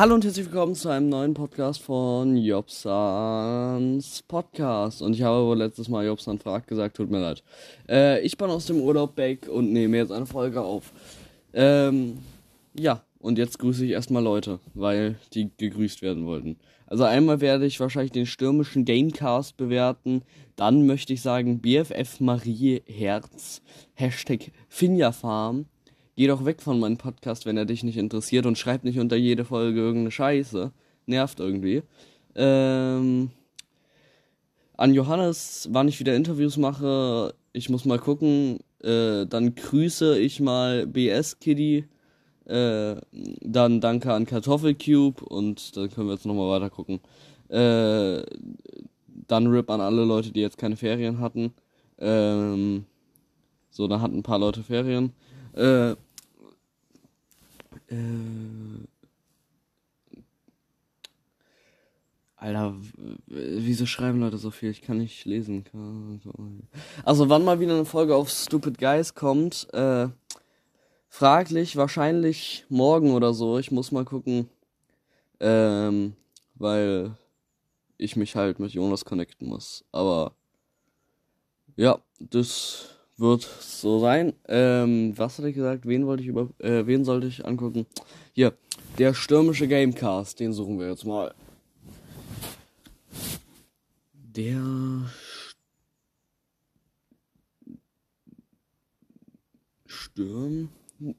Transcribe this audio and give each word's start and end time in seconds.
Hallo 0.00 0.14
und 0.14 0.24
herzlich 0.24 0.46
willkommen 0.46 0.74
zu 0.74 0.88
einem 0.88 1.10
neuen 1.10 1.34
Podcast 1.34 1.82
von 1.82 2.34
Jobsans 2.34 4.22
Podcast. 4.22 5.02
Und 5.02 5.12
ich 5.12 5.20
habe 5.20 5.44
wohl 5.44 5.58
letztes 5.58 5.90
Mal 5.90 6.06
Jobsan 6.06 6.38
fragt 6.38 6.68
gesagt, 6.68 6.96
tut 6.96 7.10
mir 7.10 7.20
leid. 7.20 7.44
Äh, 7.86 8.22
ich 8.22 8.38
bin 8.38 8.48
aus 8.48 8.64
dem 8.64 8.80
Urlaub 8.80 9.14
back 9.14 9.46
und 9.46 9.74
nehme 9.74 9.98
jetzt 9.98 10.10
eine 10.10 10.24
Folge 10.24 10.62
auf. 10.62 10.94
Ähm, 11.52 12.16
ja, 12.72 13.02
und 13.18 13.36
jetzt 13.36 13.58
grüße 13.58 13.84
ich 13.84 13.90
erstmal 13.90 14.22
Leute, 14.22 14.58
weil 14.72 15.16
die 15.34 15.50
gegrüßt 15.58 16.00
werden 16.00 16.24
wollten. 16.24 16.56
Also 16.86 17.04
einmal 17.04 17.42
werde 17.42 17.66
ich 17.66 17.78
wahrscheinlich 17.78 18.12
den 18.12 18.24
stürmischen 18.24 18.86
Gamecast 18.86 19.58
bewerten. 19.58 20.22
Dann 20.56 20.86
möchte 20.86 21.12
ich 21.12 21.20
sagen 21.20 21.60
BFF 21.60 22.20
Marie 22.20 22.80
Herz. 22.86 23.60
Hashtag 23.92 24.50
Finjafarm. 24.70 25.66
Geh 26.20 26.26
doch 26.26 26.44
weg 26.44 26.60
von 26.60 26.78
meinem 26.78 26.98
Podcast, 26.98 27.46
wenn 27.46 27.56
er 27.56 27.64
dich 27.64 27.82
nicht 27.82 27.96
interessiert 27.96 28.44
und 28.44 28.58
schreib 28.58 28.84
nicht 28.84 28.98
unter 28.98 29.16
jede 29.16 29.46
Folge 29.46 29.80
irgendeine 29.80 30.10
Scheiße. 30.10 30.70
Nervt 31.06 31.40
irgendwie. 31.40 31.82
Ähm, 32.34 33.30
an 34.76 34.92
Johannes, 34.92 35.70
wann 35.72 35.88
ich 35.88 35.98
wieder 35.98 36.14
Interviews 36.14 36.58
mache, 36.58 37.34
ich 37.54 37.70
muss 37.70 37.86
mal 37.86 37.98
gucken. 37.98 38.58
Äh, 38.82 39.24
dann 39.28 39.54
grüße 39.54 40.18
ich 40.18 40.40
mal 40.40 40.86
BS 40.86 41.38
Kitty. 41.38 41.86
Äh, 42.44 42.96
dann 43.40 43.80
danke 43.80 44.12
an 44.12 44.26
Kartoffelcube 44.26 45.24
und 45.24 45.74
dann 45.74 45.88
können 45.88 46.08
wir 46.08 46.14
jetzt 46.16 46.26
nochmal 46.26 46.50
weiter 46.50 46.68
gucken. 46.68 47.00
Äh, 47.48 48.26
dann 49.26 49.46
RIP 49.46 49.70
an 49.70 49.80
alle 49.80 50.04
Leute, 50.04 50.32
die 50.32 50.42
jetzt 50.42 50.58
keine 50.58 50.76
Ferien 50.76 51.18
hatten. 51.18 51.54
Ähm, 51.98 52.84
so, 53.70 53.88
da 53.88 54.02
hatten 54.02 54.18
ein 54.18 54.22
paar 54.22 54.38
Leute 54.38 54.62
Ferien. 54.62 55.14
Äh, 55.54 55.96
äh, 57.90 58.86
Alter, 62.40 62.74
wieso 63.26 63.84
schreiben 63.84 64.20
Leute 64.20 64.38
so 64.38 64.50
viel? 64.50 64.70
Ich 64.70 64.80
kann 64.80 64.96
nicht 64.96 65.26
lesen. 65.26 65.64
Also, 67.04 67.28
wann 67.28 67.44
mal 67.44 67.60
wieder 67.60 67.74
eine 67.74 67.84
Folge 67.84 68.16
auf 68.16 68.30
Stupid 68.30 68.78
Guys 68.78 69.14
kommt, 69.14 69.68
äh, 69.74 70.08
fraglich, 71.10 71.76
wahrscheinlich 71.76 72.64
morgen 72.70 73.12
oder 73.12 73.34
so. 73.34 73.58
Ich 73.58 73.70
muss 73.70 73.92
mal 73.92 74.06
gucken, 74.06 74.48
ähm, 75.38 76.14
weil 76.54 77.14
ich 77.98 78.16
mich 78.16 78.36
halt 78.36 78.58
mit 78.58 78.72
Jonas 78.72 79.04
connecten 79.04 79.46
muss. 79.46 79.84
Aber, 79.92 80.32
ja, 81.76 81.98
das 82.20 82.89
wird 83.20 83.42
so 83.42 84.00
sein. 84.00 84.32
Ähm, 84.48 85.12
was 85.16 85.38
hatte 85.38 85.48
ich 85.48 85.54
gesagt? 85.54 85.86
Wen 85.86 86.06
wollte 86.06 86.22
ich 86.22 86.28
über, 86.28 86.48
äh, 86.58 86.86
wen 86.86 87.04
sollte 87.04 87.26
ich 87.26 87.44
angucken? 87.44 87.86
Hier, 88.32 88.54
der 88.98 89.14
stürmische 89.14 89.68
Gamecast, 89.68 90.40
den 90.40 90.52
suchen 90.52 90.80
wir 90.80 90.88
jetzt 90.88 91.04
mal. 91.04 91.34
Der 94.12 95.10
Sturm. 99.86 100.70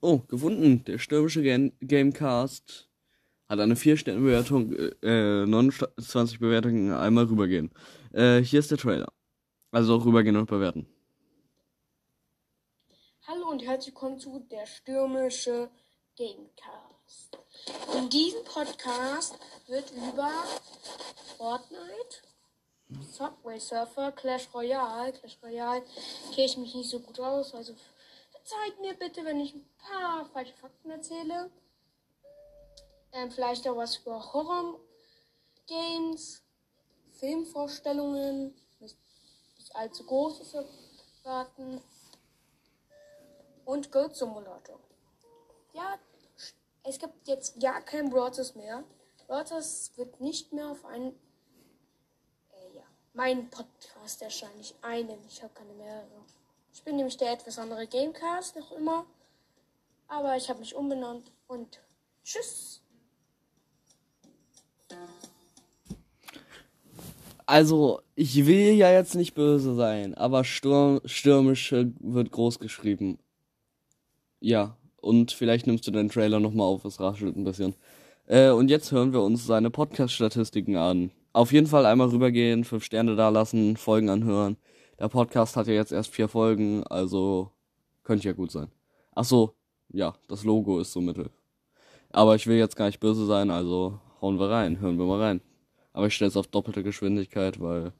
Oh, 0.00 0.18
gefunden. 0.28 0.84
Der 0.84 0.98
stürmische 0.98 1.42
Game 1.42 1.72
Gamecast 1.80 2.88
hat 3.48 3.60
eine 3.60 3.74
4-Sterne-Bewertung, 3.74 4.74
äh, 5.02 5.46
29 5.46 6.38
Bewertungen, 6.38 6.92
einmal 6.92 7.24
rübergehen. 7.24 7.70
Äh, 8.12 8.40
hier 8.40 8.60
ist 8.60 8.70
der 8.70 8.78
Trailer. 8.78 9.08
Also 9.70 9.94
auch 9.94 10.04
rübergehen 10.04 10.36
und 10.36 10.48
bewerten. 10.48 10.86
Hallo 13.30 13.50
und 13.50 13.62
herzlich 13.62 13.94
willkommen 13.94 14.18
zu 14.18 14.38
der 14.38 14.64
stürmische 14.64 15.68
Gamecast. 16.16 17.38
In 17.94 18.08
diesem 18.08 18.42
Podcast 18.44 19.38
wird 19.66 19.90
über 19.90 20.30
Fortnite, 21.36 22.22
Subway 23.12 23.60
Surfer, 23.60 24.12
Clash 24.12 24.48
Royale, 24.54 25.12
Clash 25.12 25.36
Royale 25.42 25.84
kenne 26.32 26.46
ich 26.46 26.56
mich 26.56 26.74
nicht 26.74 26.88
so 26.88 27.00
gut 27.00 27.20
aus, 27.20 27.54
also 27.54 27.74
verzeiht 28.30 28.80
mir 28.80 28.94
bitte, 28.94 29.22
wenn 29.26 29.40
ich 29.40 29.54
ein 29.54 29.68
paar 29.76 30.24
falsche 30.32 30.54
Fakten 30.54 30.90
erzähle. 30.90 31.50
Ähm, 33.12 33.30
vielleicht 33.30 33.68
auch 33.68 33.76
was 33.76 33.98
über 33.98 34.32
Horror 34.32 34.80
Games, 35.66 36.42
Filmvorstellungen, 37.10 38.54
nicht, 38.80 38.96
allzu 39.74 40.06
großes 40.06 40.54
erwarten 41.24 41.82
und 43.68 43.92
Goat 43.92 44.16
Simulator. 44.16 44.80
Ja, 45.74 45.98
es 46.84 46.98
gibt 46.98 47.28
jetzt 47.28 47.60
gar 47.60 47.82
kein 47.82 48.08
Brothers 48.08 48.54
mehr. 48.54 48.82
Brothers 49.26 49.92
wird 49.96 50.22
nicht 50.22 50.54
mehr 50.54 50.70
auf 50.70 50.86
einen, 50.86 51.08
äh, 52.50 52.76
ja, 52.76 52.82
meinen 53.12 53.50
Podcast 53.50 54.22
erscheinen. 54.22 54.58
Ich 54.58 54.74
einen, 54.80 55.18
ich 55.28 55.42
habe 55.42 55.52
keine 55.52 55.74
mehrere. 55.74 56.24
Ich 56.72 56.82
bin 56.82 56.96
nämlich 56.96 57.18
der 57.18 57.32
etwas 57.32 57.58
andere 57.58 57.86
Gamecast 57.86 58.56
noch 58.56 58.72
immer. 58.72 59.04
Aber 60.06 60.34
ich 60.38 60.48
habe 60.48 60.60
mich 60.60 60.74
umbenannt 60.74 61.30
und 61.46 61.78
tschüss. 62.24 62.80
Also, 67.44 68.00
ich 68.14 68.46
will 68.46 68.72
ja 68.72 68.90
jetzt 68.90 69.14
nicht 69.14 69.34
böse 69.34 69.74
sein, 69.74 70.14
aber 70.14 70.44
Sturm, 70.44 71.02
stürmisch 71.04 71.72
wird 71.72 72.30
groß 72.30 72.60
geschrieben. 72.60 73.18
Ja, 74.40 74.76
und 75.00 75.32
vielleicht 75.32 75.66
nimmst 75.66 75.86
du 75.86 75.90
den 75.90 76.08
Trailer 76.08 76.40
nochmal 76.40 76.66
auf, 76.66 76.84
es 76.84 77.00
raschelt 77.00 77.36
ein 77.36 77.44
bisschen. 77.44 77.74
Äh, 78.26 78.50
und 78.50 78.68
jetzt 78.68 78.92
hören 78.92 79.12
wir 79.12 79.22
uns 79.22 79.46
seine 79.46 79.70
Podcast-Statistiken 79.70 80.76
an. 80.76 81.10
Auf 81.32 81.52
jeden 81.52 81.66
Fall 81.66 81.86
einmal 81.86 82.08
rübergehen, 82.08 82.64
fünf 82.64 82.84
Sterne 82.84 83.16
da 83.16 83.28
lassen, 83.28 83.76
Folgen 83.76 84.10
anhören. 84.10 84.56
Der 84.98 85.08
Podcast 85.08 85.56
hat 85.56 85.66
ja 85.66 85.74
jetzt 85.74 85.92
erst 85.92 86.12
vier 86.12 86.28
Folgen, 86.28 86.84
also 86.84 87.52
könnte 88.02 88.26
ja 88.26 88.32
gut 88.32 88.50
sein. 88.50 88.68
Ach 89.14 89.24
so, 89.24 89.54
ja, 89.92 90.14
das 90.28 90.44
Logo 90.44 90.80
ist 90.80 90.92
so 90.92 91.00
mittel. 91.00 91.30
Aber 92.10 92.34
ich 92.34 92.46
will 92.46 92.56
jetzt 92.56 92.76
gar 92.76 92.86
nicht 92.86 93.00
böse 93.00 93.26
sein, 93.26 93.50
also 93.50 94.00
hauen 94.20 94.38
wir 94.38 94.50
rein, 94.50 94.80
hören 94.80 94.98
wir 94.98 95.06
mal 95.06 95.20
rein. 95.20 95.40
Aber 95.92 96.06
ich 96.06 96.14
stelle 96.14 96.28
es 96.28 96.36
auf 96.36 96.46
doppelte 96.46 96.82
Geschwindigkeit, 96.82 97.60
weil 97.60 97.92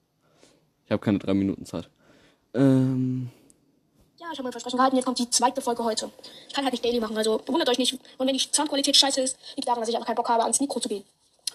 ich 0.85 0.91
habe 0.91 1.01
keine 1.01 1.19
drei 1.19 1.35
Minuten 1.35 1.65
Zeit. 1.65 1.91
Ähm, 2.55 3.31
ja, 4.29 4.33
ich 4.33 4.39
habe 4.39 4.45
mein 4.45 4.53
Versprechen 4.53 4.77
gehalten. 4.77 4.97
Jetzt 4.97 5.05
kommt 5.07 5.19
die 5.19 5.31
zweite 5.31 5.63
Folge 5.63 5.85
heute. 5.85 6.11
Ich 6.49 6.55
kann 6.55 6.65
halt 6.65 6.73
nicht 6.73 6.85
daily 6.85 7.01
machen, 7.01 7.17
also 7.17 7.41
wundert 7.47 7.69
euch 7.69 7.79
nicht. 7.79 7.95
Und 8.19 8.27
wenn 8.27 8.37
die 8.37 8.41
Soundqualität 8.53 8.95
scheiße 8.95 9.21
ist, 9.23 9.39
liegt 9.57 9.67
daran, 9.67 9.81
dass 9.81 9.89
ich 9.89 9.95
einfach 9.95 10.07
keinen 10.07 10.17
Bock 10.17 10.29
habe, 10.29 10.43
ans 10.43 10.61
Mikro 10.61 10.81
zu 10.81 10.89
gehen. 10.89 11.05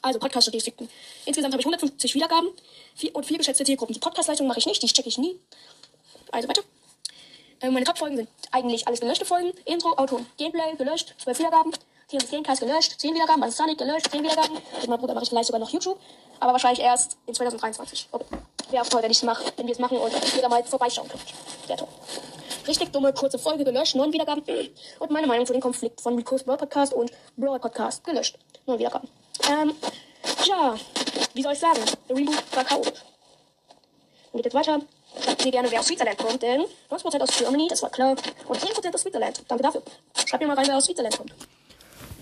Also 0.02 0.20
Podcast-Statistiken. 0.20 0.90
Insgesamt 1.26 1.54
habe 1.54 1.62
ich 1.62 1.66
150 1.66 2.16
Wiedergaben 2.16 2.50
und 3.14 3.26
vier 3.26 3.38
geschätzte 3.38 3.64
Zielgruppen. 3.64 3.94
Die 3.94 4.00
Podcast-Leistung 4.00 4.48
mache 4.48 4.60
ich 4.60 4.66
nicht, 4.66 4.82
die 4.82 4.88
checke 4.88 5.08
ich 5.08 5.18
nie. 5.18 5.40
Also 6.32 6.50
weiter. 6.50 6.64
Äh, 7.62 7.70
meine 7.70 7.86
Top-Folgen 7.86 8.18
sind 8.18 8.30
eigentlich 8.52 8.88
alles 8.88 9.00
gelöschte 9.00 9.26
Folgen. 9.26 9.54
Intro, 9.66 9.94
Auto 9.94 10.20
Gameplay 10.38 10.76
gelöscht, 10.76 11.14
12 11.20 11.40
Wiedergaben. 11.40 11.72
Hier 12.10 12.20
ist 12.20 12.32
Gamecast 12.32 12.60
gelöscht, 12.62 13.00
10 13.00 13.14
Wiedergaben. 13.14 13.44
Also 13.44 13.56
Sonic 13.64 13.78
gelöscht, 13.78 14.10
10 14.12 14.24
Wiedergaben. 14.24 14.56
Mit 14.82 14.90
meinem 14.90 15.00
Bruder 15.00 15.14
mache 15.14 15.24
ich 15.24 15.30
vielleicht 15.30 15.48
sogar 15.48 15.60
noch 15.60 15.70
YouTube. 15.70 16.00
Aber 16.40 16.54
wahrscheinlich 16.54 16.84
erst 16.84 17.18
in 17.28 17.36
2023. 17.36 18.10
Okay. 18.12 18.26
Wäre 18.72 18.84
auch 18.84 18.90
toll, 18.90 19.04
wenn 19.04 19.12
ich 19.12 19.18
es 19.18 19.24
mache, 19.24 19.46
wenn 19.56 19.68
wir 19.68 19.74
es 19.74 19.80
machen 19.80 19.98
und 19.98 20.12
da 20.42 20.50
mal 20.50 20.64
vorbeischauen 20.64 21.08
könnt. 21.08 21.24
Sehr 21.68 21.78
toll. 21.78 21.88
Richtig 22.68 22.92
dumme, 22.92 23.12
kurze 23.14 23.38
Folge 23.38 23.64
gelöscht, 23.64 23.96
neun 23.96 24.14
Wiedergaben. 24.14 24.44
Und 25.00 25.12
meine 25.12 25.28
Meinung 25.28 25.46
zu 25.46 25.54
dem 25.54 25.62
Konflikt 25.62 26.00
von 26.00 26.16
Rico's 26.16 26.44
Brawl 26.44 26.58
Podcast 26.58 26.94
und 26.94 27.12
Brawl 27.36 27.60
Podcast 27.60 28.04
gelöscht. 28.04 28.38
Neun 28.66 28.80
Wiedergaben. 28.80 29.10
Ähm, 29.50 29.74
ja, 30.48 30.76
wie 31.34 31.42
soll 31.42 31.54
ich 31.54 31.60
sagen? 31.60 31.80
Der 32.08 32.16
Reboot 32.16 32.36
war 32.56 32.64
chaotisch. 32.64 33.02
Und 34.32 34.38
geht 34.38 34.46
jetzt 34.46 34.54
weiter. 34.54 34.82
Sagt 35.20 35.46
mir 35.46 35.52
gerne, 35.52 35.70
wer 35.70 35.80
aus 35.80 35.88
Switzerland 35.88 36.18
kommt, 36.18 36.42
denn 36.42 36.62
90% 36.90 37.22
aus 37.22 37.38
Germany, 37.38 37.68
das 37.70 37.84
war 37.84 37.90
klar. 37.90 38.16
Und 38.48 38.58
10% 38.58 38.94
aus 38.94 39.02
Switzerland. 39.02 39.44
Danke 39.48 39.64
dafür. 39.64 39.84
Schreibt 40.26 40.42
mir 40.42 40.48
mal 40.48 40.58
rein, 40.58 40.68
wer 40.68 40.78
aus 40.78 40.86
Switzerland 40.86 41.18
kommt. 41.18 41.34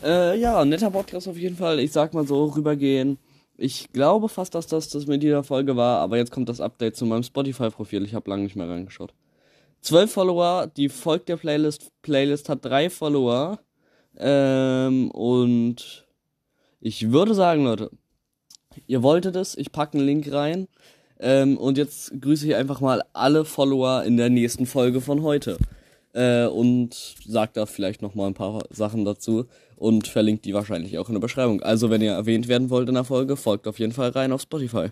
Äh, 0.04 0.40
ja, 0.40 0.66
netter 0.66 0.90
Podcast 0.90 1.28
auf 1.28 1.38
jeden 1.38 1.56
Fall. 1.56 1.80
Ich 1.80 1.92
sag 1.92 2.14
mal 2.14 2.26
so, 2.26 2.46
rübergehen. 2.46 3.18
Ich 3.58 3.94
glaube 3.94 4.28
fast, 4.28 4.56
dass 4.56 4.66
das 4.66 4.90
das 4.90 5.06
mit 5.06 5.22
dieser 5.22 5.44
Folge 5.44 5.76
war, 5.78 6.00
aber 6.00 6.18
jetzt 6.18 6.32
kommt 6.32 6.50
das 6.50 6.60
Update 6.60 6.96
zu 6.96 7.06
meinem 7.06 7.24
Spotify-Profil. 7.24 8.04
Ich 8.06 8.16
habe 8.16 8.30
lange 8.30 8.44
nicht 8.44 8.56
mehr 8.56 8.68
reingeschaut. 8.68 9.14
12 9.82 10.12
Follower, 10.12 10.68
die 10.68 10.90
folgt 10.90 11.30
der 11.30 11.38
Playlist. 11.38 11.92
Playlist 12.02 12.50
hat 12.50 12.64
drei 12.64 12.90
Follower. 12.90 13.60
Ähm, 14.18 15.10
und 15.12 16.06
ich 16.80 17.12
würde 17.12 17.34
sagen, 17.34 17.64
Leute, 17.64 17.90
ihr 18.88 19.04
wolltet 19.04 19.36
es, 19.36 19.58
ich 19.58 19.72
packe 19.72 19.98
einen 19.98 20.06
Link 20.06 20.32
rein. 20.32 20.68
Ähm, 21.20 21.58
und 21.58 21.78
jetzt 21.78 22.20
grüße 22.20 22.48
ich 22.48 22.56
einfach 22.56 22.82
mal 22.82 23.04
alle 23.14 23.46
Follower 23.46 24.04
in 24.04 24.18
der 24.18 24.30
nächsten 24.30 24.66
Folge 24.66 25.02
von 25.02 25.22
heute. 25.24 25.58
Äh, 26.14 26.46
und 26.46 26.94
sagt 27.26 27.58
da 27.58 27.66
vielleicht 27.66 28.02
noch 28.02 28.16
mal 28.16 28.28
ein 28.28 28.34
paar 28.34 28.64
Sachen 28.70 29.06
dazu 29.06 29.46
und 29.78 30.08
verlinkt 30.08 30.46
die 30.46 30.54
wahrscheinlich 30.54 30.98
auch 30.98 31.08
in 31.08 31.14
der 31.14 31.22
Beschreibung. 31.22 31.62
Also 31.62 31.90
wenn 31.90 32.02
ihr 32.02 32.12
erwähnt 32.12 32.48
werden 32.48 32.70
wollt 32.70 32.90
in 32.90 32.96
der 32.96 33.04
Folge, 33.04 33.38
folgt 33.38 33.68
auf 33.68 33.80
jeden 33.80 33.94
Fall 33.94 34.10
rein 34.10 34.32
auf 34.32 34.42
Spotify. 34.42 34.90